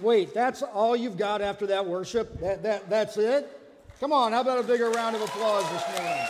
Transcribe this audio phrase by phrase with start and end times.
[0.00, 2.40] Wait, that's all you've got after that worship?
[2.40, 3.56] That, that, that's it?
[4.00, 6.26] Come on, how about a bigger round of applause this morning?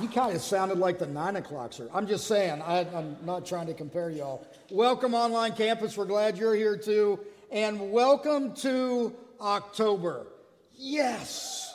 [0.00, 1.88] You kind of sounded like the nine o'clock, sir.
[1.92, 4.46] I'm just saying, I, am not trying to compare y'all.
[4.70, 5.96] Welcome, online campus.
[5.96, 7.20] We're glad you're here too.
[7.50, 10.26] And welcome to October.
[10.74, 11.74] Yes.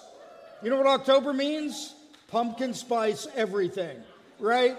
[0.64, 1.96] You know what October means?
[2.28, 3.98] Pumpkin spice everything,
[4.40, 4.78] right?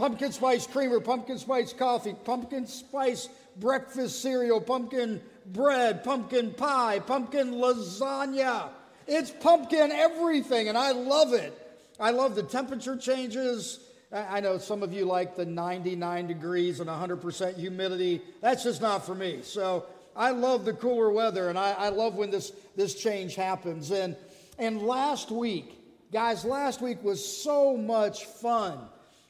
[0.00, 7.52] Pumpkin spice creamer, pumpkin spice coffee, pumpkin spice breakfast cereal, pumpkin bread, pumpkin pie, pumpkin
[7.52, 8.70] lasagna.
[9.06, 11.52] It's pumpkin everything, and I love it.
[12.00, 13.78] I love the temperature changes.
[14.10, 18.22] I know some of you like the 99 degrees and 100% humidity.
[18.40, 19.40] That's just not for me.
[19.42, 19.84] So
[20.16, 23.90] I love the cooler weather, and I, I love when this, this change happens.
[23.90, 24.16] And,
[24.58, 25.78] and last week,
[26.10, 28.78] guys, last week was so much fun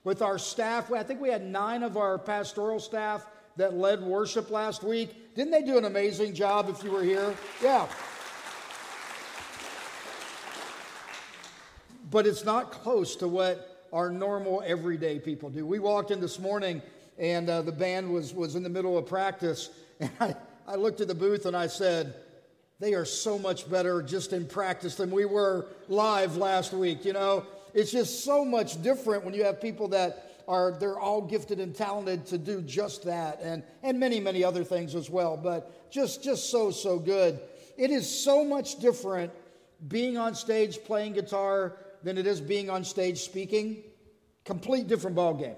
[0.05, 0.93] with our staff.
[0.93, 5.35] I think we had nine of our pastoral staff that led worship last week.
[5.35, 7.35] Didn't they do an amazing job if you were here?
[7.63, 7.87] Yeah.
[12.11, 15.66] But it's not close to what our normal everyday people do.
[15.66, 16.83] We walked in this morning
[17.19, 19.71] and uh, the band was, was in the middle of practice.
[20.01, 20.35] And I,
[20.67, 22.15] I looked at the booth and I said,
[22.79, 27.05] they are so much better just in practice than we were live last week.
[27.05, 31.23] You know, it's just so much different when you have people that are they're all
[31.23, 35.37] gifted and talented to do just that and and many many other things as well
[35.37, 37.40] but just just so so good.
[37.77, 39.32] It is so much different
[39.88, 43.82] being on stage playing guitar than it is being on stage speaking.
[44.45, 45.57] Complete different ball game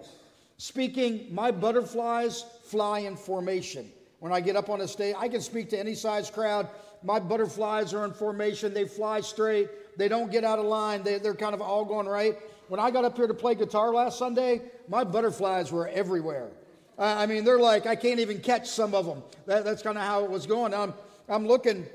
[0.58, 3.90] speaking my butterflies fly in formation.
[4.20, 6.68] When i get up on a stage i can speak to any size crowd.
[7.02, 8.72] My butterflies are in formation.
[8.72, 11.02] They fly straight they don't get out of line.
[11.02, 12.36] They, they're kind of all going right.
[12.68, 16.50] When I got up here to play guitar last Sunday, my butterflies were everywhere.
[16.98, 19.22] I mean, they're like, I can't even catch some of them.
[19.46, 20.74] That, that's kind of how it was going.
[20.74, 20.94] I'm,
[21.28, 21.86] I'm looking,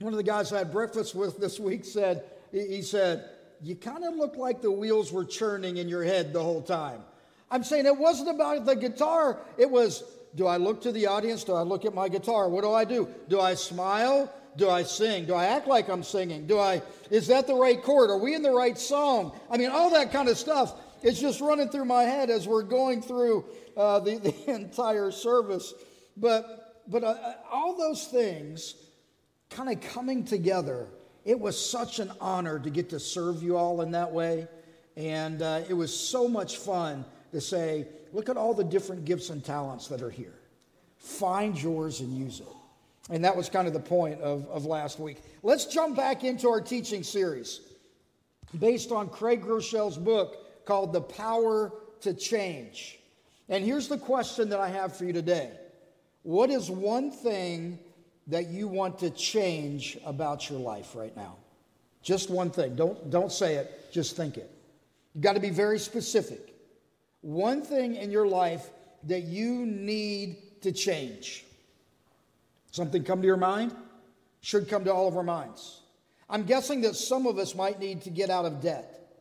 [0.00, 3.28] one of the guys I had breakfast with this week said, he, he said,
[3.62, 7.00] You kind of look like the wheels were churning in your head the whole time.
[7.50, 10.02] I'm saying it wasn't about the guitar, it was,
[10.34, 11.44] do I look to the audience?
[11.44, 12.48] Do I look at my guitar?
[12.48, 13.08] What do I do?
[13.28, 14.32] Do I smile?
[14.56, 15.26] Do I sing?
[15.26, 16.46] Do I act like I'm singing?
[16.46, 18.10] Do I is that the right chord?
[18.10, 19.32] Are we in the right song?
[19.50, 22.62] I mean, all that kind of stuff is just running through my head as we're
[22.62, 23.44] going through
[23.76, 25.74] uh, the, the entire service.
[26.16, 28.74] But but uh, all those things
[29.50, 30.88] kind of coming together.
[31.24, 34.46] It was such an honor to get to serve you all in that way.
[34.96, 39.30] And uh, it was so much fun to say, look at all the different gifts
[39.30, 40.34] and talents that are here.
[40.98, 42.46] Find yours and use it.
[43.10, 45.22] And that was kind of the point of, of last week.
[45.42, 47.60] Let's jump back into our teaching series
[48.58, 52.98] based on Craig Groeschel's book called The Power to Change.
[53.48, 55.50] And here's the question that I have for you today
[56.22, 57.78] What is one thing
[58.28, 61.36] that you want to change about your life right now?
[62.02, 62.74] Just one thing.
[62.74, 64.50] Don't, don't say it, just think it.
[65.14, 66.54] You've got to be very specific.
[67.20, 68.68] One thing in your life
[69.04, 71.44] that you need to change.
[72.74, 73.72] Something come to your mind?
[74.40, 75.82] Should come to all of our minds.
[76.28, 79.14] I'm guessing that some of us might need to get out of debt.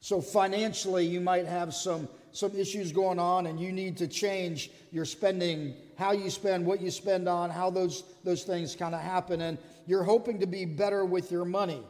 [0.00, 4.70] So financially, you might have some, some issues going on and you need to change
[4.92, 9.02] your spending, how you spend, what you spend on, how those, those things kind of
[9.02, 9.42] happen.
[9.42, 11.82] And you're hoping to be better with your money.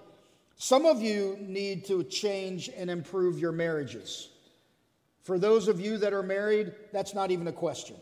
[0.56, 4.28] Some of you need to change and improve your marriages.
[5.22, 7.94] For those of you that are married, that's not even a question.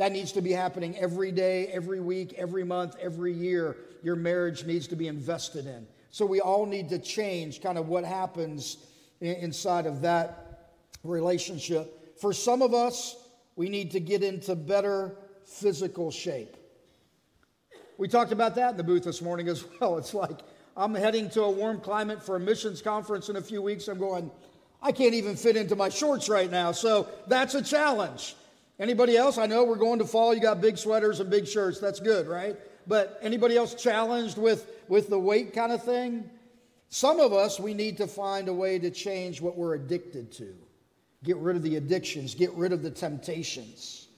[0.00, 3.76] That needs to be happening every day, every week, every month, every year.
[4.02, 5.86] Your marriage needs to be invested in.
[6.10, 8.78] So we all need to change kind of what happens
[9.20, 10.70] inside of that
[11.04, 12.18] relationship.
[12.18, 13.14] For some of us,
[13.56, 16.56] we need to get into better physical shape.
[17.98, 19.98] We talked about that in the booth this morning as well.
[19.98, 20.40] It's like
[20.78, 23.86] I'm heading to a warm climate for a missions conference in a few weeks.
[23.86, 24.30] I'm going,
[24.80, 26.72] I can't even fit into my shorts right now.
[26.72, 28.34] So that's a challenge.
[28.80, 29.36] Anybody else?
[29.36, 30.34] I know we're going to fall.
[30.34, 31.78] You got big sweaters and big shirts.
[31.78, 32.56] That's good, right?
[32.86, 36.28] But anybody else challenged with, with the weight kind of thing?
[36.88, 40.56] Some of us, we need to find a way to change what we're addicted to.
[41.22, 44.08] Get rid of the addictions, get rid of the temptations.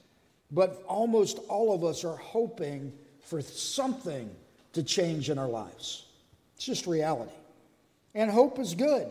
[0.53, 4.31] But almost all of us are hoping for something
[4.75, 6.07] to change in our lives.
[6.55, 7.33] It's just reality.
[8.15, 9.09] And hope is good.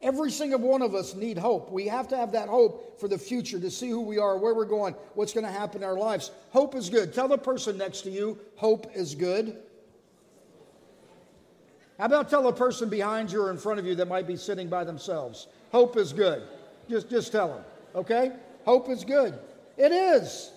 [0.00, 1.72] Every single one of us need hope.
[1.72, 4.54] We have to have that hope for the future to see who we are, where
[4.54, 6.30] we're going, what's going to happen in our lives.
[6.50, 7.12] Hope is good.
[7.12, 9.56] Tell the person next to you, hope is good.
[11.98, 14.36] How about tell a person behind you or in front of you that might be
[14.36, 16.42] sitting by themselves, hope is good.
[16.88, 17.64] Just, just tell them,
[17.96, 18.32] okay?
[18.64, 19.36] Hope is good.
[19.76, 20.52] It is.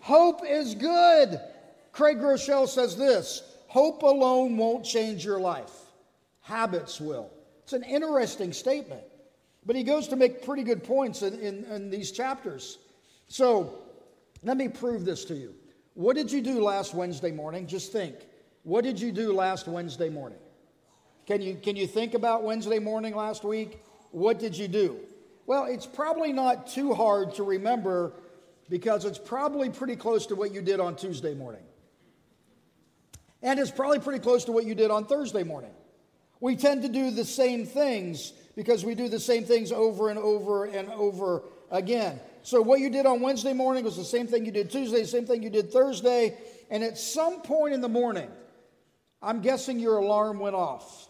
[0.00, 1.40] Hope is good.
[1.92, 5.72] Craig Groeschel says this Hope alone won't change your life,
[6.42, 7.30] habits will.
[7.66, 9.02] It's an interesting statement,
[9.64, 12.78] but he goes to make pretty good points in, in, in these chapters.
[13.26, 13.80] So
[14.44, 15.52] let me prove this to you.
[15.94, 17.66] What did you do last Wednesday morning?
[17.66, 18.14] Just think.
[18.62, 20.38] What did you do last Wednesday morning?
[21.26, 23.82] Can you, can you think about Wednesday morning last week?
[24.12, 25.00] What did you do?
[25.46, 28.12] Well, it's probably not too hard to remember
[28.68, 31.64] because it's probably pretty close to what you did on Tuesday morning.
[33.42, 35.72] And it's probably pretty close to what you did on Thursday morning.
[36.40, 40.18] We tend to do the same things because we do the same things over and
[40.18, 42.20] over and over again.
[42.42, 45.06] So, what you did on Wednesday morning was the same thing you did Tuesday, the
[45.06, 46.36] same thing you did Thursday.
[46.70, 48.30] And at some point in the morning,
[49.22, 51.08] I'm guessing your alarm went off.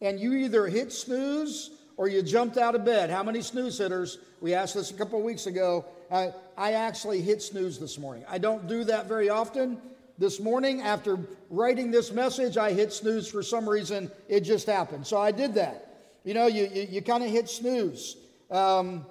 [0.00, 3.08] And you either hit snooze or you jumped out of bed.
[3.08, 4.18] How many snooze hitters?
[4.40, 5.86] We asked this a couple of weeks ago.
[6.10, 8.24] I, I actually hit snooze this morning.
[8.28, 9.80] I don't do that very often.
[10.18, 11.18] This morning, after
[11.50, 14.10] writing this message, I hit snooze for some reason.
[14.28, 15.06] It just happened.
[15.06, 15.82] So I did that.
[16.24, 18.16] You know, you, you, you kind of hit snooze.
[18.50, 19.04] Um,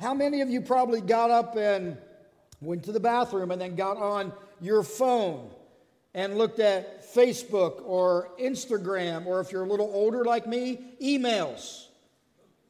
[0.00, 1.96] how many of you probably got up and
[2.60, 5.50] went to the bathroom and then got on your phone
[6.12, 11.86] and looked at Facebook or Instagram, or if you're a little older like me, emails?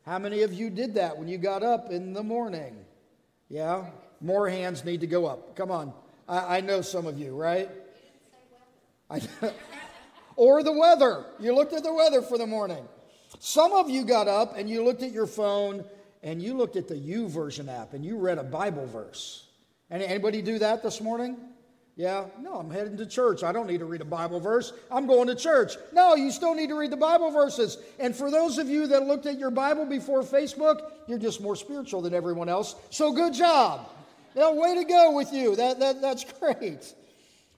[0.04, 2.76] How many of you did that when you got up in the morning?
[3.48, 3.86] Yeah?
[4.20, 5.56] More hands need to go up.
[5.56, 5.92] Come on.
[6.28, 7.68] I, I know some of you, right?
[10.36, 11.24] or the weather.
[11.40, 12.86] You looked at the weather for the morning.
[13.40, 15.84] Some of you got up and you looked at your phone
[16.22, 19.46] and you looked at the YouVersion app and you read a Bible verse.
[19.90, 21.36] Anybody do that this morning?
[21.96, 23.42] Yeah, no, I'm heading to church.
[23.42, 24.72] I don't need to read a Bible verse.
[24.88, 25.72] I'm going to church.
[25.92, 27.78] No, you still need to read the Bible verses.
[27.98, 31.56] And for those of you that looked at your Bible before Facebook, you're just more
[31.56, 32.76] spiritual than everyone else.
[32.90, 33.90] So good job.
[34.38, 35.56] Yeah, way to go with you.
[35.56, 36.94] That, that, that's great.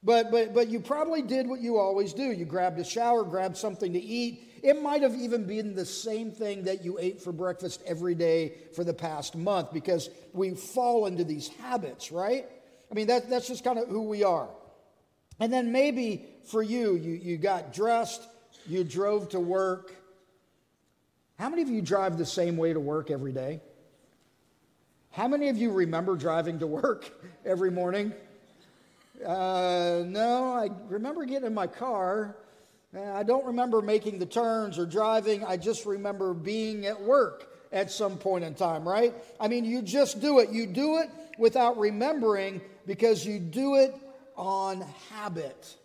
[0.03, 2.23] But, but, but you probably did what you always do.
[2.23, 4.61] You grabbed a shower, grabbed something to eat.
[4.63, 8.55] It might have even been the same thing that you ate for breakfast every day
[8.75, 12.47] for the past month because we fall into these habits, right?
[12.91, 14.49] I mean, that, that's just kind of who we are.
[15.39, 18.27] And then maybe for you, you, you got dressed,
[18.67, 19.95] you drove to work.
[21.39, 23.61] How many of you drive the same way to work every day?
[25.21, 27.13] How many of you remember driving to work
[27.45, 28.15] every morning?
[29.23, 32.39] Uh, no, I remember getting in my car.
[32.99, 35.45] I don't remember making the turns or driving.
[35.45, 39.13] I just remember being at work at some point in time, right?
[39.39, 40.49] I mean, you just do it.
[40.49, 43.95] You do it without remembering because you do it
[44.37, 45.77] on habit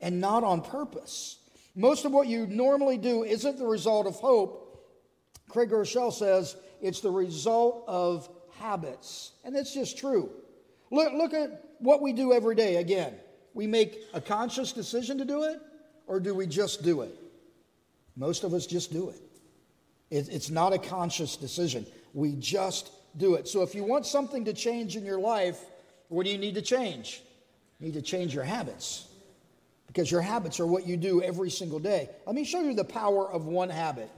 [0.00, 1.36] and not on purpose.
[1.76, 4.82] Most of what you normally do isn't the result of hope.
[5.50, 9.32] Craig Groeschel says it's the result of habits.
[9.44, 10.30] And that's just true.
[10.90, 13.14] Look, look at what we do every day again.
[13.54, 15.60] We make a conscious decision to do it,
[16.06, 17.14] or do we just do it?
[18.16, 19.20] Most of us just do it.
[20.10, 21.86] it it's not a conscious decision.
[22.12, 23.48] We just do it.
[23.48, 25.58] So if you want something to change in your life,
[26.08, 27.22] what do you need to change?
[27.78, 29.08] You need to change your habits
[29.86, 32.08] because your habits are what you do every single day.
[32.26, 34.10] Let me show you the power of one habit.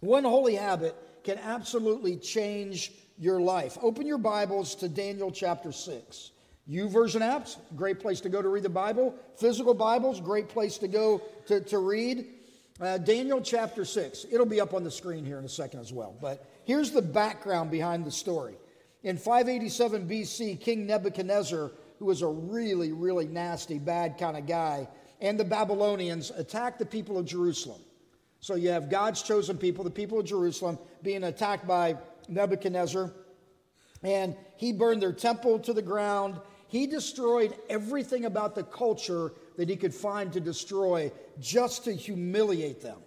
[0.00, 3.78] One holy habit can absolutely change your life.
[3.82, 6.30] Open your Bibles to Daniel chapter 6.
[6.66, 9.14] U YouVersion apps, great place to go to read the Bible.
[9.36, 12.26] Physical Bibles, great place to go to, to read.
[12.80, 14.26] Uh, Daniel chapter 6.
[14.30, 16.16] It'll be up on the screen here in a second as well.
[16.20, 18.54] But here's the background behind the story.
[19.02, 24.88] In 587 BC, King Nebuchadnezzar, who was a really, really nasty, bad kind of guy,
[25.20, 27.80] and the Babylonians attacked the people of Jerusalem.
[28.40, 31.96] So you have God's chosen people, the people of Jerusalem, being attacked by
[32.28, 33.12] Nebuchadnezzar.
[34.02, 36.40] And he burned their temple to the ground.
[36.68, 42.80] He destroyed everything about the culture that he could find to destroy just to humiliate
[42.80, 42.98] them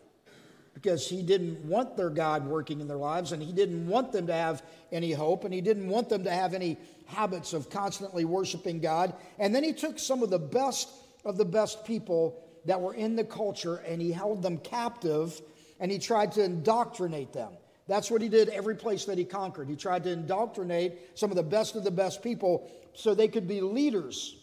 [0.74, 4.28] because he didn't want their God working in their lives and he didn't want them
[4.28, 8.26] to have any hope and he didn't want them to have any habits of constantly
[8.26, 9.14] worshiping God.
[9.40, 10.90] And then he took some of the best
[11.24, 15.42] of the best people that were in the culture and he held them captive
[15.80, 17.54] and he tried to indoctrinate them.
[17.88, 19.70] That's what he did every place that he conquered.
[19.70, 23.48] He tried to indoctrinate some of the best of the best people so they could
[23.48, 24.38] be leaders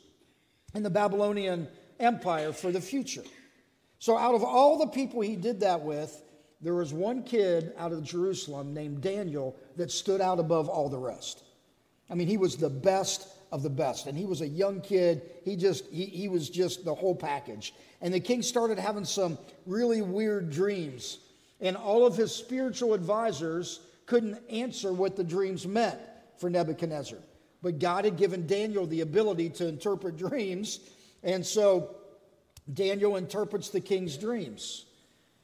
[0.75, 1.69] in the Babylonian
[1.99, 3.25] Empire for the future.
[3.99, 6.23] So, out of all the people he did that with,
[6.61, 10.99] there was one kid out of Jerusalem named Daniel that stood out above all the
[10.99, 11.43] rest.
[12.09, 14.07] I mean, he was the best of the best.
[14.07, 15.23] And he was a young kid.
[15.45, 17.75] He just, he, he was just the whole package.
[18.01, 21.19] And the king started having some really weird dreams.
[21.63, 25.99] And all of his spiritual advisors couldn't answer what the dreams meant.
[26.43, 27.19] for Nebuchadnezzar.
[27.63, 30.81] But God had given Daniel the ability to interpret dreams.
[31.23, 31.95] And so
[32.75, 34.87] Daniel interprets the king's dreams.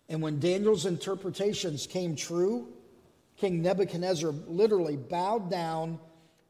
[0.08, 2.66] And when Daniel's interpretations came true,
[3.37, 6.00] King Nebuchadnezzar literally bowed down,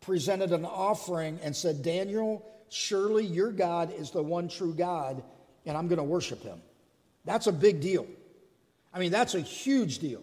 [0.00, 5.22] presented an offering, and said, Daniel, surely your God is the one true God,
[5.66, 6.62] and I'm going to worship him.
[7.26, 8.06] That's a big deal.
[8.92, 10.22] I mean, that's a huge deal.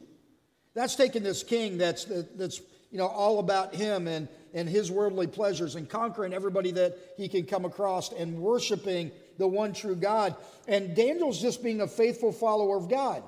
[0.74, 2.06] That's taking this king that's,
[2.36, 6.98] that's you know, all about him and, and his worldly pleasures and conquering everybody that
[7.18, 10.36] he can come across and worshiping the one true God.
[10.68, 13.24] And Daniel's just being a faithful follower of God.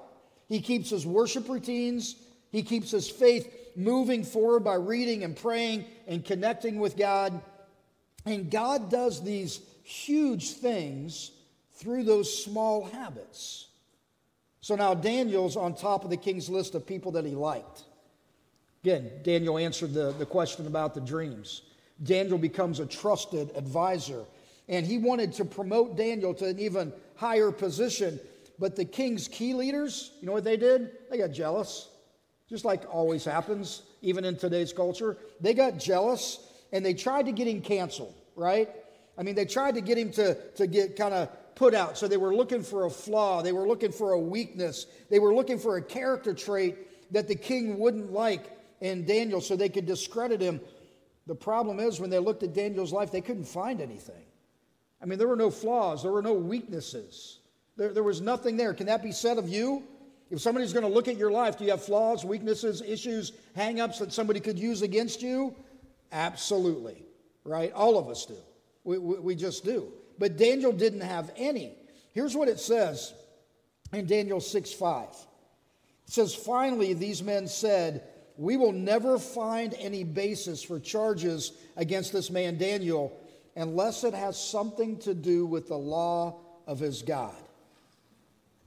[0.47, 2.15] He keeps his worship routines,
[2.51, 7.39] he keeps his faith moving forward by reading and praying and connecting with God.
[8.25, 11.31] And God does these huge things
[11.75, 13.67] through those small habits.
[14.67, 17.83] So now Daniel's on top of the king's list of people that he liked.
[18.83, 21.61] Again, Daniel answered the, the question about the dreams.
[22.03, 24.25] Daniel becomes a trusted advisor.
[24.67, 28.19] And he wanted to promote Daniel to an even higher position.
[28.59, 30.91] But the king's key leaders, you know what they did?
[31.09, 31.87] They got jealous,
[32.49, 35.15] just like always happens, even in today's culture.
[35.39, 38.69] They got jealous and they tried to get him canceled, right?
[39.17, 41.97] I mean, they tried to get him to, to get kind of put out.
[41.97, 45.33] So they were looking for a flaw, they were looking for a weakness, they were
[45.33, 49.85] looking for a character trait that the king wouldn't like in Daniel so they could
[49.85, 50.61] discredit him.
[51.25, 54.23] The problem is, when they looked at Daniel's life, they couldn't find anything.
[55.01, 57.39] I mean, there were no flaws, there were no weaknesses,
[57.75, 58.73] there, there was nothing there.
[58.73, 59.83] Can that be said of you?
[60.29, 63.79] If somebody's going to look at your life, do you have flaws, weaknesses, issues, hang
[63.79, 65.55] ups that somebody could use against you?
[66.11, 67.03] Absolutely,
[67.45, 67.71] right?
[67.71, 68.35] All of us do.
[68.83, 71.73] We, we, we just do but Daniel didn't have any.
[72.13, 73.13] Here's what it says
[73.93, 75.07] in Daniel 6 5.
[75.09, 78.03] It says, Finally, these men said,
[78.37, 83.17] We will never find any basis for charges against this man Daniel
[83.55, 87.35] unless it has something to do with the law of his God.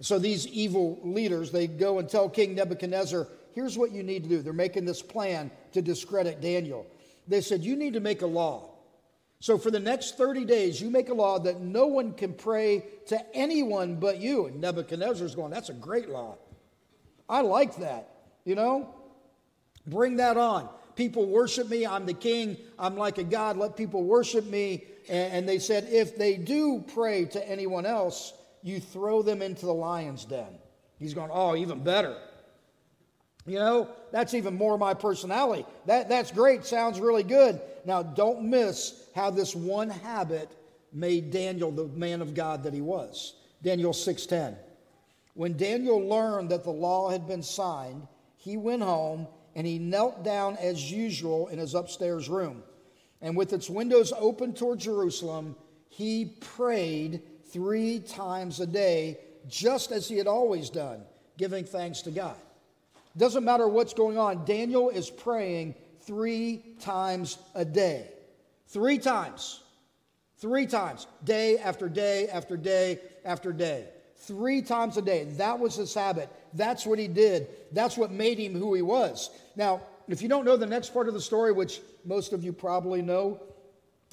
[0.01, 4.29] So these evil leaders, they go and tell King Nebuchadnezzar, here's what you need to
[4.29, 4.43] do.
[4.43, 6.87] They're making this plan to discredit Daniel.
[7.29, 8.70] They said, You need to make a law
[9.41, 12.85] so for the next 30 days, you make a law that no one can pray
[13.07, 14.47] to anyone but you.
[14.47, 16.37] And Nebuchadnezzar's going, That's a great law.
[17.29, 18.11] I like that.
[18.45, 18.95] You know?
[19.87, 20.69] Bring that on.
[20.95, 21.87] People worship me.
[21.87, 22.59] I'm the king.
[22.79, 23.57] I'm like a God.
[23.57, 24.85] Let people worship me.
[25.09, 29.73] And, they said, If they do pray to anyone else, you throw them into the
[29.73, 30.59] lion's den.
[30.99, 32.19] He's going, Oh, even better.
[33.47, 35.65] You know, that's even more my personality.
[35.87, 36.65] That, that's great.
[36.65, 37.61] Sounds really good.
[37.85, 40.51] Now, don't miss how this one habit
[40.93, 43.35] made Daniel the man of God that he was.
[43.63, 44.57] Daniel 6:10.
[45.35, 48.07] When Daniel learned that the law had been signed,
[48.37, 52.63] he went home and he knelt down as usual in his upstairs room.
[53.23, 55.57] And with its windows open toward Jerusalem,
[55.89, 59.19] he prayed 3 times a day
[59.49, 61.03] just as he had always done,
[61.37, 62.37] giving thanks to God.
[63.17, 68.09] Doesn't matter what's going on, Daniel is praying three times a day.
[68.69, 69.61] Three times.
[70.39, 71.07] Three times.
[71.25, 73.89] Day after day after day after day.
[74.17, 75.25] Three times a day.
[75.25, 76.29] That was his habit.
[76.55, 77.49] That's what he did.
[77.73, 79.31] That's what made him who he was.
[79.57, 82.53] Now, if you don't know the next part of the story, which most of you
[82.53, 83.41] probably know,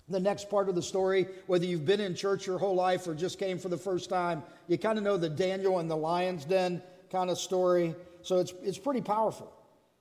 [0.09, 3.13] the next part of the story, whether you've been in church your whole life or
[3.13, 6.45] just came for the first time, you kind of know the Daniel and the lion's
[6.45, 7.93] den kind of story.
[8.27, 9.49] So it's, it's pretty powerful.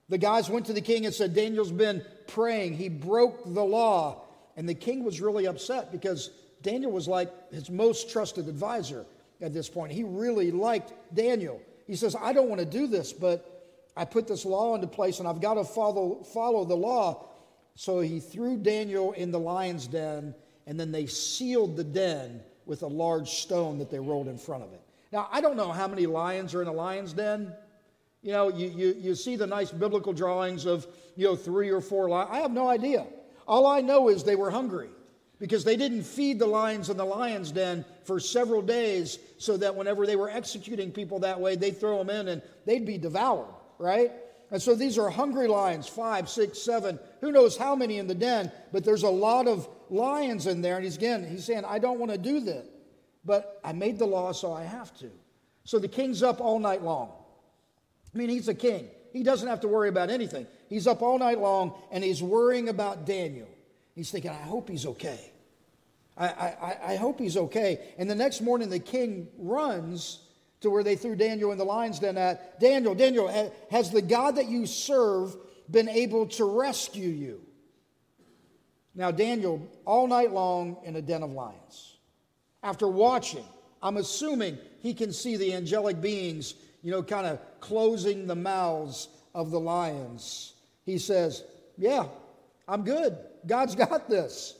[0.08, 2.74] The guys went to the king and said, Daniel's been praying.
[2.74, 4.24] He broke the law.
[4.56, 6.30] And the king was really upset because
[6.60, 9.06] Daniel was like his most trusted advisor
[9.40, 9.92] at this point.
[9.92, 11.62] He really liked Daniel.
[11.86, 15.20] He says, I don't want to do this, but I put this law into place
[15.20, 17.28] and I've got to follow, follow the law.
[17.76, 20.34] So he threw Daniel in the lion's den,
[20.66, 24.64] and then they sealed the den with a large stone that they rolled in front
[24.64, 24.80] of it.
[25.12, 27.54] Now, I don't know how many lions are in a lion's den.
[28.26, 31.80] You know, you, you, you see the nice biblical drawings of, you know, three or
[31.80, 32.28] four lions.
[32.32, 33.06] I have no idea.
[33.46, 34.88] All I know is they were hungry
[35.38, 39.76] because they didn't feed the lions in the lion's den for several days so that
[39.76, 43.54] whenever they were executing people that way, they'd throw them in and they'd be devoured,
[43.78, 44.10] right?
[44.50, 48.14] And so these are hungry lions, five, six, seven, who knows how many in the
[48.14, 50.74] den, but there's a lot of lions in there.
[50.74, 52.64] And he's again, he's saying, I don't want to do that,
[53.24, 55.12] but I made the law, so I have to.
[55.62, 57.12] So the king's up all night long.
[58.16, 58.88] I mean, he's a king.
[59.12, 60.46] He doesn't have to worry about anything.
[60.70, 63.48] He's up all night long and he's worrying about Daniel.
[63.94, 65.32] He's thinking, I hope he's okay.
[66.16, 67.92] I, I, I hope he's okay.
[67.98, 70.20] And the next morning, the king runs
[70.62, 72.58] to where they threw Daniel in the lion's den at.
[72.58, 75.36] Daniel, Daniel, has the God that you serve
[75.70, 77.42] been able to rescue you?
[78.94, 81.98] Now, Daniel, all night long in a den of lions.
[82.62, 83.44] After watching,
[83.82, 89.08] I'm assuming he can see the angelic beings, you know, kind of closing the mouths
[89.34, 90.54] of the lions.
[90.84, 91.42] He says,
[91.76, 92.06] Yeah,
[92.68, 93.16] I'm good.
[93.46, 94.54] God's got this.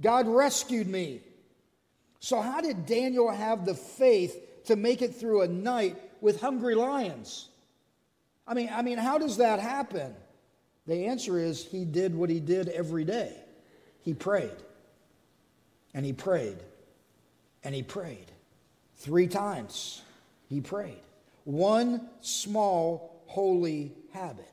[0.00, 1.20] God rescued me.
[2.20, 6.74] So, how did Daniel have the faith to make it through a night with hungry
[6.74, 7.48] lions?
[8.46, 10.14] I mean, I mean, how does that happen?
[10.86, 13.32] The answer is he did what he did every day.
[14.02, 14.50] He prayed.
[15.92, 16.56] And he prayed.
[17.62, 18.26] And he prayed.
[18.96, 20.02] Three times
[20.48, 21.02] he prayed.
[21.48, 24.52] One small holy habit.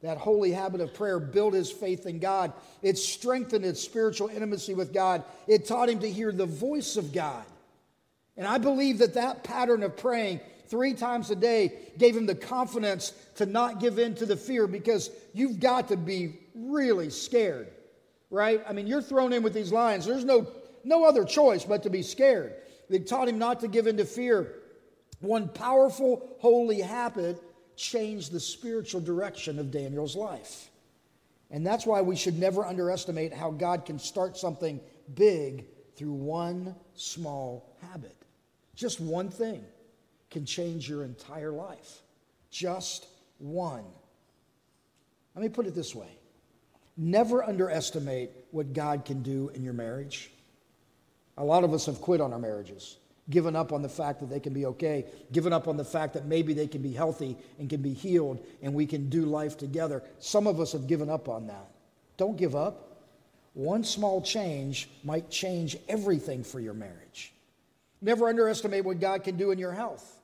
[0.00, 2.54] That holy habit of prayer built his faith in God.
[2.80, 5.24] It strengthened his spiritual intimacy with God.
[5.46, 7.44] It taught him to hear the voice of God.
[8.38, 12.34] And I believe that that pattern of praying three times a day gave him the
[12.34, 17.68] confidence to not give in to the fear because you've got to be really scared,
[18.30, 18.64] right?
[18.66, 20.06] I mean, you're thrown in with these lions.
[20.06, 20.50] There's no,
[20.82, 22.54] no other choice but to be scared.
[22.88, 24.59] They taught him not to give in to fear.
[25.20, 27.42] One powerful, holy habit
[27.76, 30.70] changed the spiritual direction of Daniel's life.
[31.50, 34.80] And that's why we should never underestimate how God can start something
[35.14, 38.16] big through one small habit.
[38.74, 39.64] Just one thing
[40.30, 42.02] can change your entire life.
[42.50, 43.06] Just
[43.38, 43.84] one.
[45.34, 46.08] Let me put it this way
[46.96, 50.30] never underestimate what God can do in your marriage.
[51.38, 52.98] A lot of us have quit on our marriages,
[53.30, 56.14] given up on the fact that they can be okay, given up on the fact
[56.14, 59.56] that maybe they can be healthy and can be healed and we can do life
[59.56, 60.02] together.
[60.18, 61.70] Some of us have given up on that.
[62.16, 62.86] Don't give up.
[63.54, 67.32] One small change might change everything for your marriage.
[68.02, 70.20] Never underestimate what God can do in your health.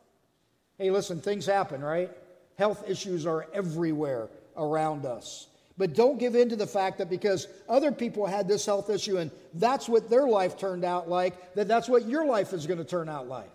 [0.79, 2.11] Hey, listen, things happen, right?
[2.59, 5.47] Health issues are everywhere around us.
[5.79, 9.19] But don't give in to the fact that because other people had this health issue
[9.19, 12.79] and that's what their life turned out like, that that's what your life is going
[12.79, 13.51] to turn out like.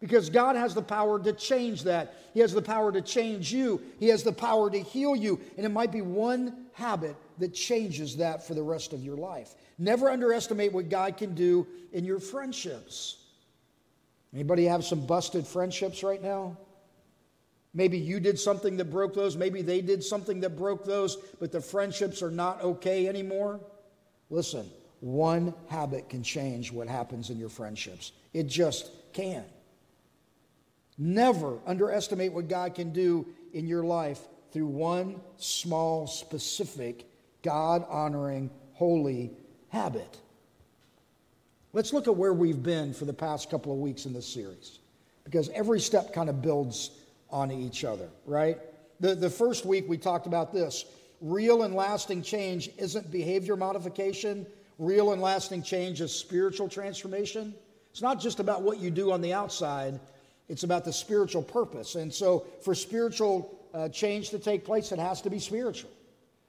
[0.00, 2.14] Because God has the power to change that.
[2.32, 3.80] He has the power to change you.
[3.98, 5.40] He has the power to heal you.
[5.56, 9.54] And it might be one habit that changes that for the rest of your life.
[9.78, 13.18] Never underestimate what God can do in your friendships.
[14.32, 16.56] Anybody have some busted friendships right now?
[17.74, 19.36] Maybe you did something that broke those.
[19.36, 23.60] Maybe they did something that broke those, but the friendships are not okay anymore.
[24.30, 28.12] Listen, one habit can change what happens in your friendships.
[28.32, 29.44] It just can.
[30.96, 34.20] Never underestimate what God can do in your life
[34.52, 37.06] through one small, specific,
[37.42, 39.32] God honoring, holy
[39.68, 40.18] habit.
[41.72, 44.78] Let's look at where we've been for the past couple of weeks in this series,
[45.24, 46.92] because every step kind of builds
[47.34, 48.58] on each other, right?
[49.00, 50.84] The, the first week we talked about this
[51.20, 54.46] real and lasting change isn't behavior modification,
[54.78, 57.52] real and lasting change is spiritual transformation.
[57.90, 59.98] It's not just about what you do on the outside,
[60.48, 61.96] it's about the spiritual purpose.
[61.96, 65.90] And so, for spiritual uh, change to take place, it has to be spiritual.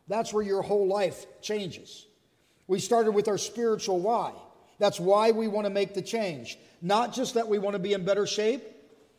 [0.08, 2.06] That's where your whole life changes.
[2.68, 4.34] We started with our spiritual why.
[4.78, 6.60] That's why we want to make the change.
[6.82, 8.64] Not just that we want to be in better shape,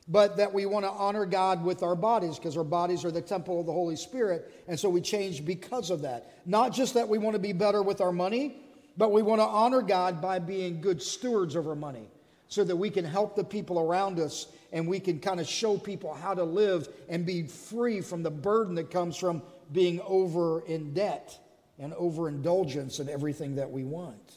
[0.09, 3.21] but that we want to honor God with our bodies because our bodies are the
[3.21, 4.65] temple of the Holy Spirit.
[4.69, 6.41] And so we change because of that.
[6.47, 8.63] Not just that we want to be better with our money,
[8.97, 12.09] but we want to honor God by being good stewards of our money
[12.49, 15.77] so that we can help the people around us and we can kind of show
[15.77, 19.43] people how to live and be free from the burden that comes from
[19.73, 21.37] being over in debt
[21.79, 24.35] and overindulgence and everything that we want.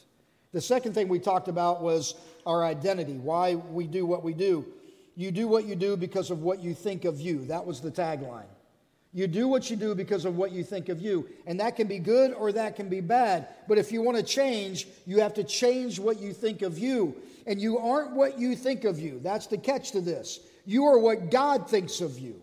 [0.52, 4.66] The second thing we talked about was our identity, why we do what we do.
[5.20, 7.44] You do what you do because of what you think of you.
[7.44, 8.48] That was the tagline.
[9.12, 11.28] You do what you do because of what you think of you.
[11.46, 13.48] And that can be good or that can be bad.
[13.68, 17.14] But if you want to change, you have to change what you think of you.
[17.46, 19.20] And you aren't what you think of you.
[19.22, 20.40] That's the catch to this.
[20.64, 22.40] You are what God thinks of you.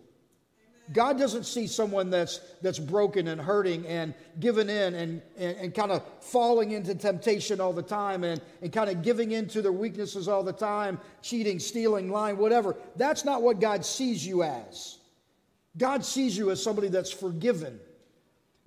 [0.94, 5.76] God doesn't see someone that's, that's broken and hurting and given in and, and, and
[5.76, 9.62] kind of falling into temptation all the time and, and kind of giving in to
[9.62, 12.76] their weaknesses all the time, cheating, stealing, lying, whatever.
[12.96, 14.98] That's not what God sees you as.
[15.78, 17.80] God sees you as somebody that's forgiven.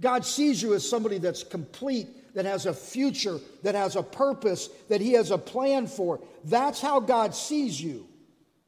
[0.01, 4.69] God sees you as somebody that's complete, that has a future, that has a purpose,
[4.89, 6.21] that He has a plan for.
[6.45, 8.07] That's how God sees you.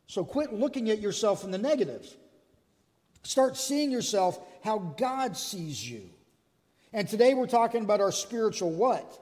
[0.07, 2.17] So quit looking at yourself in the negative.
[3.23, 6.09] Start seeing yourself how God sees you.
[6.93, 9.19] And today we're talking about our spiritual what?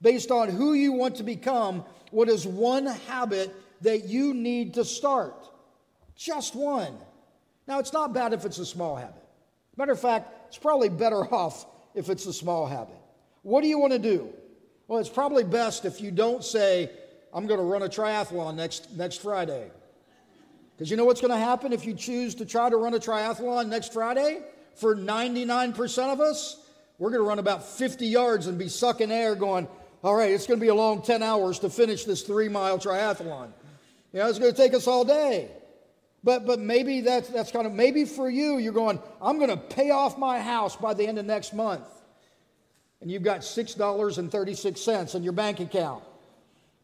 [0.00, 4.84] Based on who you want to become, what is one habit that you need to
[4.84, 5.34] start?
[6.16, 6.96] Just one.
[7.66, 9.22] Now, it's not bad if it's a small habit.
[9.76, 12.96] Matter of fact, it's probably better off if it's a small habit.
[13.42, 14.30] What do you want to do?
[14.88, 16.90] Well, it's probably best if you don't say,
[17.32, 19.70] I'm going to run a triathlon next, next Friday.
[20.80, 22.98] Because you know what's going to happen if you choose to try to run a
[22.98, 24.40] triathlon next Friday?
[24.76, 26.56] For 99% of us,
[26.98, 29.68] we're going to run about 50 yards and be sucking air going,
[30.02, 32.78] all right, it's going to be a long 10 hours to finish this three mile
[32.78, 33.50] triathlon.
[34.14, 35.50] You know, it's going to take us all day.
[36.24, 39.58] But, but maybe that's, that's kind of, maybe for you, you're going, I'm going to
[39.58, 41.84] pay off my house by the end of next month.
[43.02, 46.04] And you've got $6.36 in your bank account.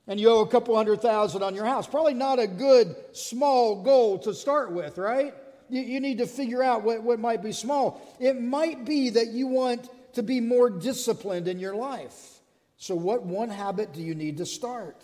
[0.08, 1.86] And you owe a couple hundred thousand on your house.
[1.86, 5.34] Probably not a good small goal to start with, right?
[5.68, 8.00] You, you need to figure out what, what might be small.
[8.20, 12.40] It might be that you want to be more disciplined in your life.
[12.76, 15.02] So, what one habit do you need to start?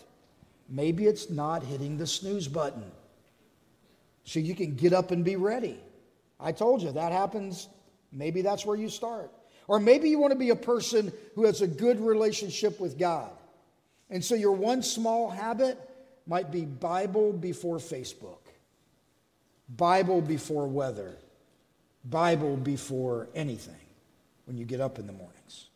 [0.69, 2.91] Maybe it's not hitting the snooze button
[4.25, 5.79] so you can get up and be ready.
[6.38, 7.69] I told you that happens.
[8.12, 9.31] Maybe that's where you start.
[9.69, 13.31] Or maybe you want to be a person who has a good relationship with God.
[14.12, 15.81] And so your one small habit
[16.27, 18.46] might be Bible before Facebook,
[19.70, 21.16] Bible before weather,
[22.05, 23.75] Bible before anything
[24.44, 25.68] when you get up in the mornings.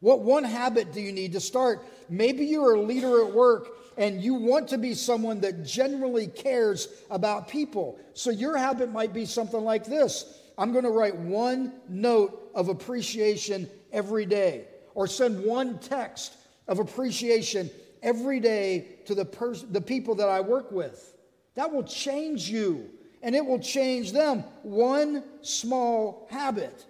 [0.00, 1.84] What one habit do you need to start?
[2.08, 6.88] Maybe you're a leader at work and you want to be someone that generally cares
[7.10, 8.00] about people.
[8.14, 12.70] So your habit might be something like this I'm going to write one note of
[12.70, 16.37] appreciation every day, or send one text
[16.68, 17.70] of appreciation
[18.02, 21.16] every day to the, pers- the people that I work with.
[21.54, 22.88] That will change you
[23.22, 24.44] and it will change them.
[24.62, 26.84] One small habit.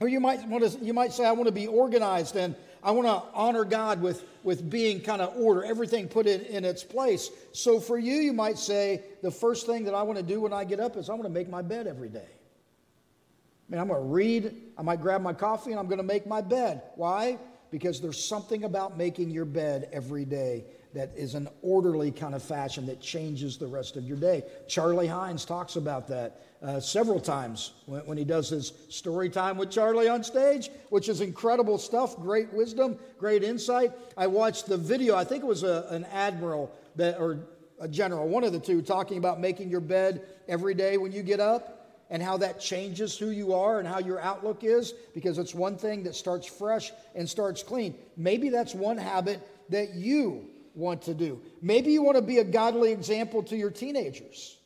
[0.00, 2.90] Or you might want to, you might say, I want to be organized and I
[2.90, 6.84] want to honor God with, with being kind of order, everything put in, in its
[6.84, 7.30] place.
[7.52, 10.52] So for you, you might say, the first thing that I want to do when
[10.52, 12.28] I get up is I want to make my bed every day.
[12.28, 16.04] I mean, I'm going to read, I might grab my coffee, and I'm going to
[16.04, 16.82] make my bed.
[16.96, 17.38] Why?
[17.74, 22.40] Because there's something about making your bed every day that is an orderly kind of
[22.40, 24.44] fashion that changes the rest of your day.
[24.68, 29.56] Charlie Hines talks about that uh, several times when, when, he does his story time
[29.56, 33.90] with Charlie on stage, which is incredible stuff, great wisdom, great insight.
[34.16, 37.40] I watched the video, I think it was a, an admiral that, or
[37.80, 41.24] a general, one of the two, talking about making your bed every day when you
[41.24, 41.83] get up
[42.14, 45.76] and how that changes who you are and how your outlook is because it's one
[45.76, 47.92] thing that starts fresh and starts clean.
[48.16, 50.46] Maybe that's one habit that you
[50.76, 51.40] want to do.
[51.60, 54.56] Maybe you want to be a godly example to your teenagers.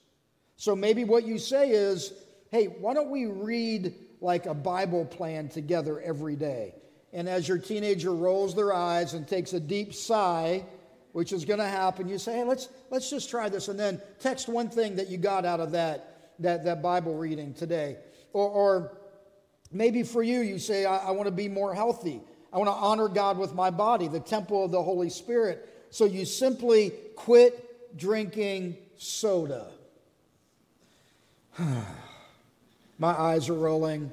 [0.57, 2.13] So maybe what you say is,
[2.51, 6.75] hey, why don't we read like a Bible plan together every day?
[7.15, 10.67] And as your teenager rolls their eyes and takes a deep sigh,
[11.13, 13.69] which is going to happen, you say, hey, let's, let's just try this.
[13.69, 17.55] And then text one thing that you got out of that, that, that Bible reading
[17.55, 17.97] today.
[18.33, 18.99] Or, or
[19.73, 22.21] maybe for you, you say, I, I want to be more healthy.
[22.53, 25.69] I want to honor God with my body, the temple of the Holy Spirit.
[25.91, 29.69] So you simply quit drinking soda.
[32.99, 34.11] My eyes are rolling.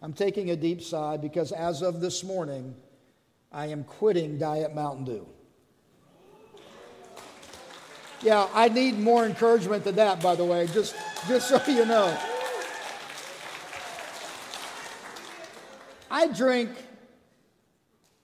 [0.00, 2.74] I'm taking a deep sigh because as of this morning,
[3.50, 5.26] I am quitting Diet Mountain Dew.
[8.22, 10.96] Yeah, I need more encouragement than that, by the way, just,
[11.28, 12.16] just so you know.
[16.10, 16.70] I drink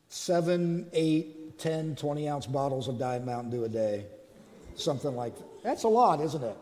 [0.08, 4.06] seven, eight, 10, 20 ounce bottles of Diet Mountain Dew a day,
[4.74, 5.62] something like that.
[5.62, 6.56] That's a lot, isn't it?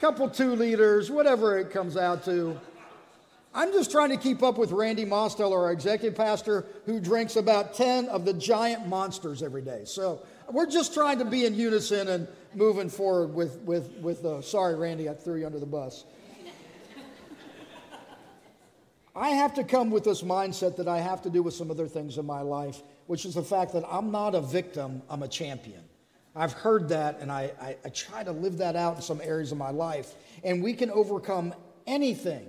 [0.00, 2.58] couple two liters, whatever it comes out to.
[3.52, 7.74] I'm just trying to keep up with Randy Mosteller, our executive pastor, who drinks about
[7.74, 9.82] 10 of the giant monsters every day.
[9.84, 14.40] So we're just trying to be in unison and moving forward with, with, with the,
[14.42, 16.04] sorry, Randy, I threw you under the bus.
[19.14, 21.88] I have to come with this mindset that I have to do with some other
[21.88, 25.28] things in my life, which is the fact that I'm not a victim, I'm a
[25.28, 25.82] champion.
[26.34, 29.50] I've heard that and I, I, I, try to live that out in some areas
[29.50, 30.14] of my life.
[30.44, 31.52] And we can overcome
[31.88, 32.46] anything,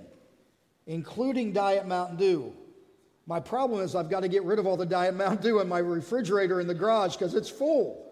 [0.86, 2.52] including Diet Mountain Dew.
[3.26, 5.68] My problem is I've got to get rid of all the Diet Mountain Dew in
[5.68, 8.08] my refrigerator in the garage because it's full.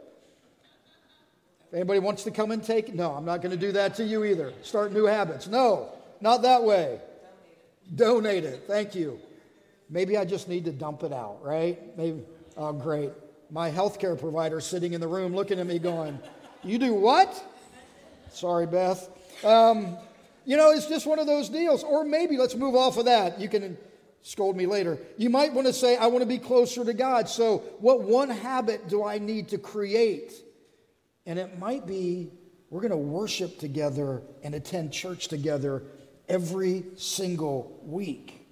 [1.69, 3.95] If anybody wants to come and take it, no, I'm not going to do that
[3.97, 4.53] to you either.
[4.63, 5.47] Start new habits.
[5.47, 7.01] No, not that way.
[7.95, 8.65] Donate it.
[8.67, 9.19] Thank you.
[9.89, 11.97] Maybe I just need to dump it out, right?
[11.97, 12.23] Maybe.
[12.57, 13.11] Oh, great
[13.51, 16.19] my healthcare provider sitting in the room looking at me going,
[16.63, 17.43] You do what?
[18.33, 19.09] Sorry, Beth.
[19.45, 19.97] Um,
[20.45, 21.83] you know, it's just one of those deals.
[21.83, 23.41] Or maybe let's move off of that.
[23.41, 23.77] You can
[24.23, 24.99] scold me later.
[25.17, 27.29] You might want to say, I want to be closer to God.
[27.29, 30.33] So, what one habit do I need to create?
[31.27, 32.31] And it might be
[32.71, 35.83] we're going to worship together and attend church together
[36.29, 38.47] every single week.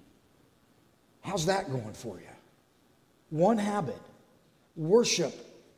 [1.21, 2.25] How's that going for you?
[3.29, 4.01] One habit
[4.75, 5.33] worship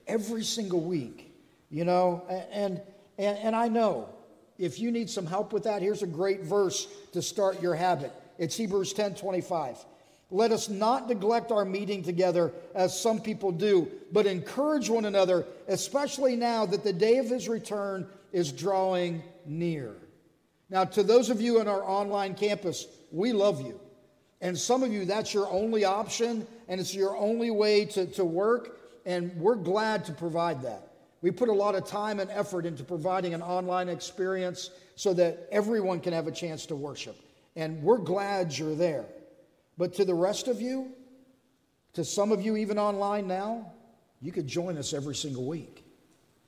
[0.07, 1.33] every single week,
[1.69, 2.81] you know, and,
[3.17, 4.09] and, and I know
[4.57, 8.13] if you need some help with that, here's a great verse to start your habit.
[8.41, 9.85] It's Hebrews 10 25.
[10.31, 15.45] Let us not neglect our meeting together as some people do, but encourage one another,
[15.67, 19.93] especially now that the day of his return is drawing near.
[20.71, 23.79] Now, to those of you in our online campus, we love you.
[24.39, 28.25] And some of you, that's your only option, and it's your only way to, to
[28.25, 30.93] work, and we're glad to provide that.
[31.21, 35.47] We put a lot of time and effort into providing an online experience so that
[35.51, 37.17] everyone can have a chance to worship.
[37.55, 39.05] And we're glad you're there.
[39.77, 40.91] But to the rest of you,
[41.93, 43.71] to some of you even online now,
[44.21, 45.83] you could join us every single week.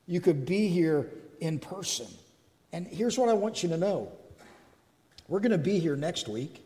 [0.05, 2.07] You could be here in person.
[2.71, 4.11] And here's what I want you to know
[5.27, 6.65] we're going to be here next week,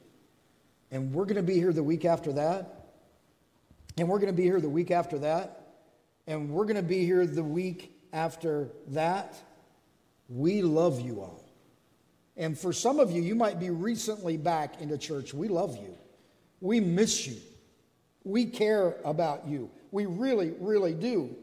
[0.92, 2.88] and we're going to be here the week after that,
[3.98, 5.76] and we're going to be here the week after that,
[6.26, 9.36] and we're going to be here the week after that.
[10.30, 11.47] We love you all.
[12.38, 15.34] And for some of you, you might be recently back into church.
[15.34, 15.98] We love you.
[16.62, 17.38] We miss you.
[18.24, 19.72] We care about you.
[19.92, 21.36] We really, really do.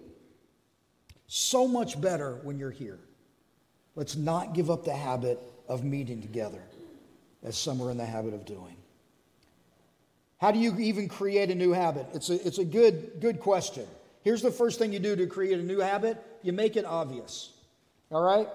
[1.26, 3.00] So much better when you're here.
[3.96, 6.62] Let's not give up the habit of meeting together,
[7.42, 8.76] as some are in the habit of doing.
[10.38, 12.06] How do you even create a new habit?
[12.12, 13.86] It's a, it's a good, good question.
[14.22, 17.52] Here's the first thing you do to create a new habit you make it obvious.
[18.10, 18.48] All right?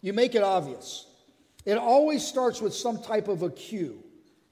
[0.00, 1.06] You make it obvious.
[1.64, 4.02] It always starts with some type of a cue.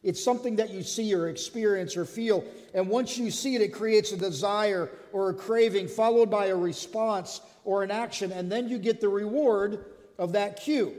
[0.02, 2.44] It's something that you see or experience or feel.
[2.74, 6.56] And once you see it, it creates a desire or a craving, followed by a
[6.56, 8.30] response or an action.
[8.32, 9.86] And then you get the reward
[10.18, 10.94] of that cue.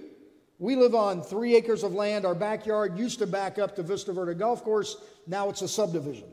[0.59, 2.25] We live on three acres of land.
[2.25, 4.97] Our backyard used to back up to Vista Verde Golf Course.
[5.27, 6.27] Now it's a subdivision.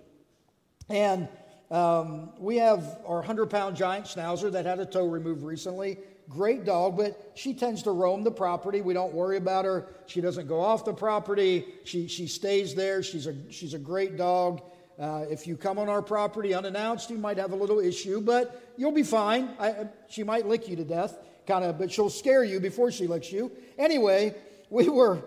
[0.88, 1.29] And
[1.70, 5.98] um, we have our 100 pound giant schnauzer that had a toe removed recently.
[6.28, 8.80] Great dog, but she tends to roam the property.
[8.80, 9.87] We don't worry about her.
[10.06, 11.66] She doesn't go off the property.
[11.84, 13.02] She, she stays there.
[13.02, 14.62] She's a, she's a great dog.
[14.98, 18.72] Uh, if you come on our property unannounced, you might have a little issue, but
[18.76, 19.50] you'll be fine.
[19.58, 23.06] I, she might lick you to death, kind of, but she'll scare you before she
[23.06, 23.50] licks you.
[23.76, 24.34] Anyway,
[24.70, 25.22] we were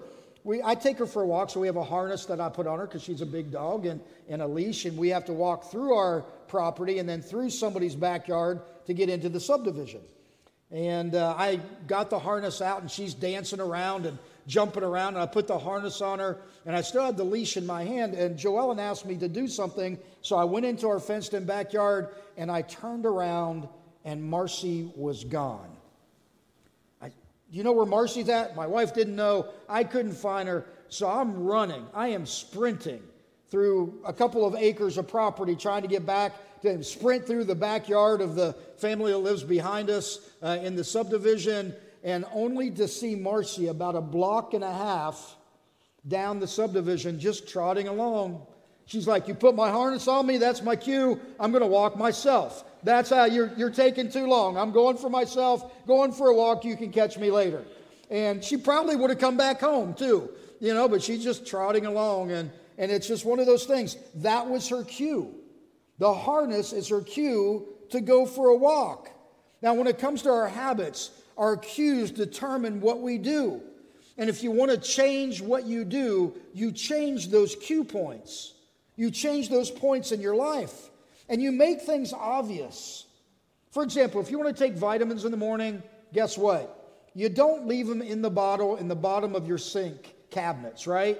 [0.47, 2.67] we, I take her for a walk, so we have a harness that I put
[2.67, 5.33] on her because she's a big dog and, and a leash, and we have to
[5.33, 9.99] walk through our property and then through somebody's backyard to get into the subdivision.
[10.71, 15.23] And uh, I got the harness out, and she's dancing around and jumping around, and
[15.23, 18.13] I put the harness on her, and I still had the leash in my hand.
[18.13, 22.09] And Joellen asked me to do something, so I went into our fenced in backyard,
[22.35, 23.67] and I turned around,
[24.03, 25.77] and Marcy was gone.
[27.51, 28.55] Do you know where Marcy's at?
[28.55, 29.47] My wife didn't know.
[29.69, 30.65] I couldn't find her.
[30.89, 31.85] So I'm running.
[31.93, 33.01] I am sprinting
[33.49, 37.55] through a couple of acres of property trying to get back to sprint through the
[37.55, 42.87] backyard of the family that lives behind us uh, in the subdivision and only to
[42.87, 45.35] see Marcy about a block and a half
[46.07, 48.45] down the subdivision just trotting along.
[48.85, 51.19] She's like, You put my harness on me, that's my cue.
[51.39, 52.63] I'm going to walk myself.
[52.83, 54.57] That's how you're, you're taking too long.
[54.57, 56.63] I'm going for myself, going for a walk.
[56.63, 57.65] You can catch me later.
[58.09, 60.29] And she probably would have come back home too,
[60.61, 62.31] you know, but she's just trotting along.
[62.31, 63.97] And, and it's just one of those things.
[64.15, 65.33] That was her cue.
[65.99, 69.09] The harness is her cue to go for a walk.
[69.61, 73.61] Now, when it comes to our habits, our cues determine what we do.
[74.17, 78.53] And if you want to change what you do, you change those cue points.
[78.95, 80.89] You change those points in your life
[81.29, 83.05] and you make things obvious.
[83.71, 85.83] For example, if you want to take vitamins in the morning,
[86.13, 86.73] guess what?
[87.13, 91.19] You don't leave them in the bottle in the bottom of your sink cabinets, right?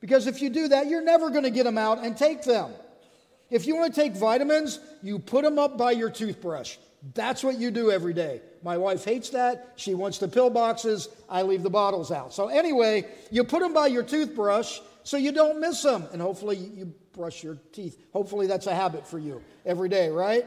[0.00, 2.72] Because if you do that, you're never going to get them out and take them.
[3.54, 6.76] If you want to take vitamins, you put them up by your toothbrush.
[7.14, 8.40] That's what you do every day.
[8.64, 9.74] My wife hates that.
[9.76, 11.08] She wants the pill boxes.
[11.30, 12.34] I leave the bottles out.
[12.34, 16.04] So, anyway, you put them by your toothbrush so you don't miss them.
[16.12, 17.96] And hopefully, you brush your teeth.
[18.12, 20.44] Hopefully, that's a habit for you every day, right?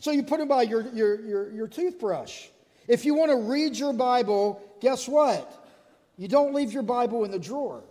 [0.00, 2.48] So you put them by your, your, your, your toothbrush.
[2.88, 5.70] If you want to read your Bible, guess what?
[6.16, 7.84] You don't leave your Bible in the drawer.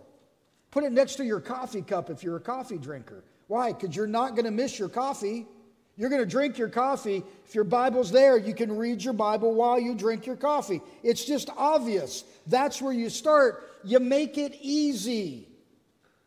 [0.70, 3.24] Put it next to your coffee cup if you're a coffee drinker.
[3.50, 3.72] Why?
[3.72, 5.44] Because you're not going to miss your coffee.
[5.96, 7.24] You're going to drink your coffee.
[7.44, 10.80] If your Bible's there, you can read your Bible while you drink your coffee.
[11.02, 12.22] It's just obvious.
[12.46, 13.68] That's where you start.
[13.82, 15.48] You make it easy.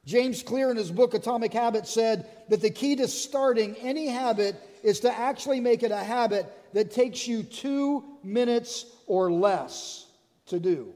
[0.04, 4.58] James Clear, in his book Atomic Habits, said that the key to starting any habit
[4.84, 10.08] is to actually make it a habit that takes you two minutes or less
[10.48, 10.94] to do.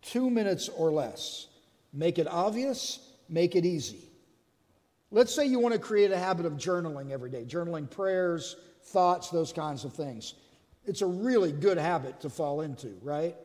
[0.00, 1.48] Two minutes or less.
[1.92, 4.05] Make it obvious, make it easy.
[5.10, 9.30] Let's say you want to create a habit of journaling every day, journaling prayers, thoughts,
[9.30, 10.34] those kinds of things.
[10.84, 13.36] It's a really good habit to fall into, right?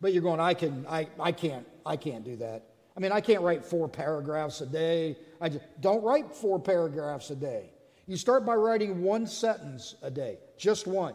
[0.00, 2.64] But you're going, I can, I, I can't, I can't do that.
[2.96, 5.16] I mean, I can't write four paragraphs a day.
[5.40, 7.70] I just, don't write four paragraphs a day.
[8.06, 11.14] You start by writing one sentence a day, just one.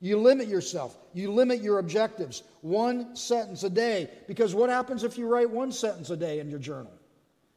[0.00, 0.96] You limit yourself.
[1.12, 2.44] You limit your objectives.
[2.60, 4.10] One sentence a day.
[4.28, 6.92] Because what happens if you write one sentence a day in your journal?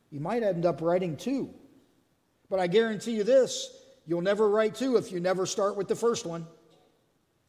[0.10, 1.54] You might end up writing two.
[2.52, 3.74] But I guarantee you this
[4.06, 6.46] you'll never write two if you never start with the first one.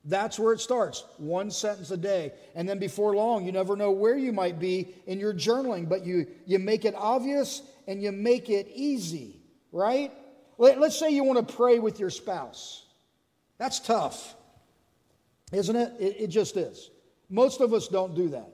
[0.04, 2.32] That's where it starts, one sentence a day.
[2.54, 6.04] And then before long, you never know where you might be in your journaling, but
[6.04, 10.12] you, you make it obvious and you make it easy, right?
[10.58, 12.84] Let, let's say you want to pray with your spouse.
[13.58, 14.34] That's tough,
[15.52, 15.92] isn't it?
[16.00, 16.16] it?
[16.20, 16.90] It just is.
[17.28, 18.50] Most of us don't do that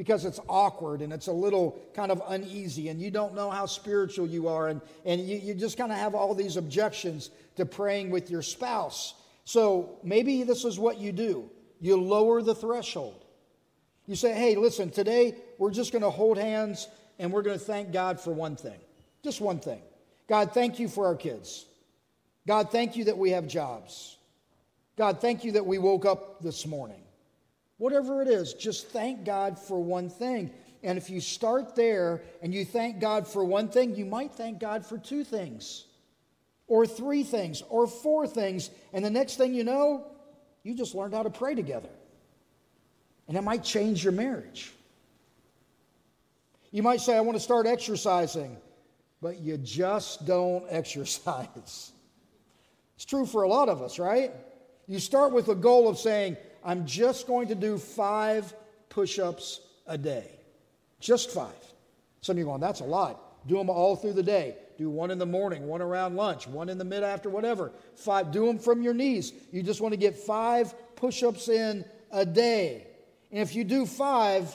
[0.00, 3.66] because it's awkward and it's a little kind of uneasy and you don't know how
[3.66, 7.66] spiritual you are and, and you, you just kind of have all these objections to
[7.66, 9.12] praying with your spouse.
[9.44, 11.50] So maybe this is what you do
[11.82, 13.26] you lower the threshold.
[14.06, 17.62] You say, hey, listen, today we're just going to hold hands and we're going to
[17.62, 18.80] thank God for one thing.
[19.22, 19.82] Just one thing.
[20.30, 21.66] God, thank you for our kids.
[22.46, 24.16] God, thank you that we have jobs.
[24.96, 27.02] God, thank you that we woke up this morning.
[27.80, 30.50] Whatever it is, just thank God for one thing.
[30.82, 34.58] And if you start there and you thank God for one thing, you might thank
[34.58, 35.86] God for two things
[36.66, 38.68] or three things or four things.
[38.92, 40.04] And the next thing you know,
[40.62, 41.88] you just learned how to pray together.
[43.28, 44.70] And it might change your marriage.
[46.72, 48.58] You might say, I want to start exercising,
[49.22, 51.92] but you just don't exercise.
[52.94, 54.32] It's true for a lot of us, right?
[54.86, 58.54] You start with a goal of saying, I'm just going to do five
[58.88, 60.30] push ups a day.
[61.00, 61.54] Just five.
[62.20, 63.46] Some of you going, that's a lot.
[63.46, 64.56] Do them all through the day.
[64.76, 67.72] Do one in the morning, one around lunch, one in the mid after, whatever.
[67.96, 69.32] Five, do them from your knees.
[69.52, 72.86] You just want to get five push ups in a day.
[73.30, 74.54] And if you do five,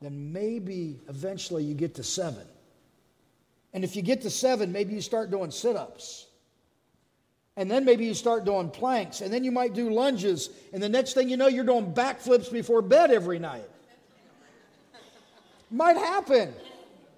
[0.00, 2.46] then maybe eventually you get to seven.
[3.72, 6.26] And if you get to seven, maybe you start doing sit ups.
[7.56, 9.22] And then maybe you start doing planks.
[9.22, 10.50] And then you might do lunges.
[10.72, 13.68] And the next thing you know, you're doing backflips before bed every night.
[15.70, 16.52] might happen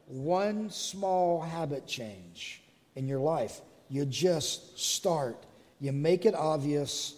[0.06, 2.62] one small habit change
[2.96, 3.60] in your life.
[3.88, 5.44] You just start,
[5.80, 7.14] you make it obvious,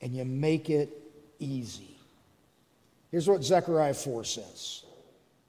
[0.00, 0.90] and you make it
[1.38, 1.96] easy.
[3.10, 4.84] Here's what Zechariah 4 says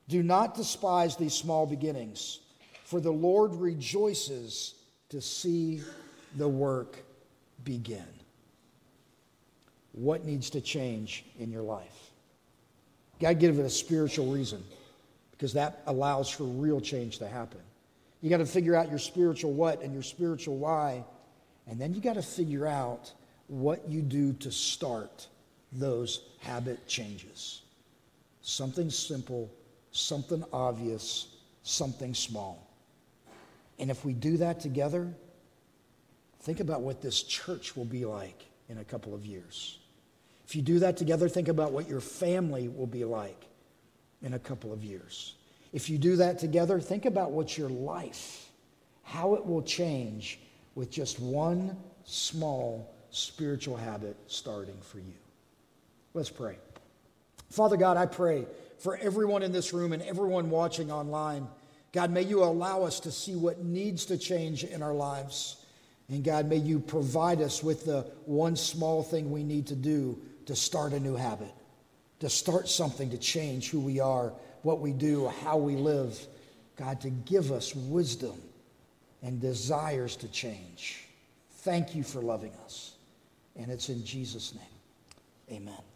[0.08, 2.40] Do not despise these small beginnings,
[2.84, 4.76] for the Lord rejoices
[5.10, 5.82] to see
[6.38, 7.05] the work
[7.66, 8.06] begin.
[9.92, 12.12] What needs to change in your life?
[13.20, 14.64] God give it a spiritual reason
[15.32, 17.60] because that allows for real change to happen.
[18.22, 21.04] You got to figure out your spiritual what and your spiritual why,
[21.68, 23.12] and then you got to figure out
[23.48, 25.28] what you do to start
[25.72, 27.62] those habit changes.
[28.42, 29.52] Something simple,
[29.92, 31.28] something obvious,
[31.64, 32.68] something small.
[33.80, 35.14] And if we do that together,
[36.46, 39.80] think about what this church will be like in a couple of years.
[40.48, 43.48] If you do that together, think about what your family will be like
[44.22, 45.34] in a couple of years.
[45.74, 48.48] If you do that together, think about what your life,
[49.02, 50.40] how it will change
[50.76, 55.16] with just one small spiritual habit starting for you.
[56.14, 56.58] Let's pray.
[57.50, 58.46] Father God, I pray
[58.78, 61.48] for everyone in this room and everyone watching online.
[61.92, 65.58] God, may you allow us to see what needs to change in our lives.
[66.10, 70.22] And God, may you provide us with the one small thing we need to do
[70.46, 71.52] to start a new habit
[72.20, 76.18] to start something to change who we are, what we do, how we live.
[76.76, 78.42] God, to give us wisdom
[79.22, 81.06] and desires to change.
[81.60, 82.94] Thank you for loving us.
[83.56, 85.60] And it's in Jesus' name.
[85.62, 85.95] Amen.